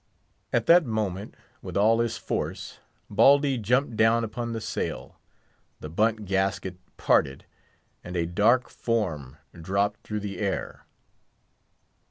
[0.51, 5.19] At that moment, with all his force, Baldy jumped down upon the sail;
[5.79, 7.45] the bunt gasket parted;
[8.03, 10.87] and a dark form dropped through the air.